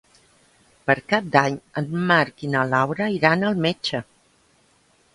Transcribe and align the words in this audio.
Per 0.89 0.95
Cap 1.13 1.27
d'Any 1.35 1.59
en 1.83 1.91
Marc 2.13 2.43
i 2.49 2.51
na 2.57 2.65
Laura 2.73 3.13
iran 3.21 3.49
al 3.53 3.65
metge. 3.71 4.07